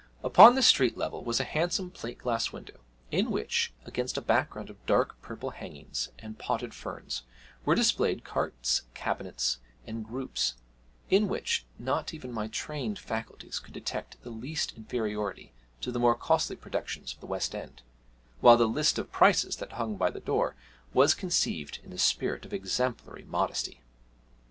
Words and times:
Upon 0.23 0.55
the 0.55 0.63
street 0.63 0.97
level 0.97 1.23
was 1.23 1.39
a 1.39 1.43
handsome 1.43 1.91
plate 1.91 2.17
glass 2.17 2.51
window, 2.51 2.79
in 3.11 3.29
which, 3.29 3.71
against 3.85 4.17
a 4.17 4.21
background 4.21 4.71
of 4.71 4.83
dark 4.87 5.21
purple 5.21 5.51
hangings 5.51 6.09
and 6.17 6.39
potted 6.39 6.73
ferns, 6.73 7.21
were 7.65 7.75
displayed 7.75 8.23
cartes, 8.23 8.81
cabinets, 8.95 9.59
and 9.85 10.03
groups, 10.03 10.55
in 11.11 11.27
which 11.27 11.67
not 11.77 12.15
even 12.15 12.31
my 12.31 12.47
trained 12.47 12.97
faculties 12.97 13.59
could 13.59 13.75
detect 13.75 14.19
the 14.23 14.31
least 14.31 14.73
inferiority 14.75 15.53
to 15.81 15.91
the 15.91 15.99
more 15.99 16.15
costly 16.15 16.55
productions 16.55 17.13
of 17.13 17.19
the 17.19 17.27
West 17.27 17.53
end, 17.53 17.83
while 18.39 18.57
the 18.57 18.65
list 18.67 18.97
of 18.97 19.11
prices 19.11 19.57
that 19.57 19.73
hung 19.73 19.97
by 19.97 20.09
the 20.09 20.19
door 20.19 20.55
was 20.95 21.13
conceived 21.13 21.77
in 21.83 21.93
a 21.93 21.99
spirit 21.99 22.43
of 22.43 22.53
exemplary 22.55 23.25
modesty. 23.25 23.81